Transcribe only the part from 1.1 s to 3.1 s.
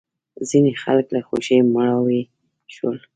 له خوښۍ مړاوې شول.